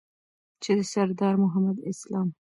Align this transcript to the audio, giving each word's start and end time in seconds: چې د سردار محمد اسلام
چې 0.63 0.71
د 0.77 0.79
سردار 0.91 1.35
محمد 1.43 1.77
اسلام 1.91 2.27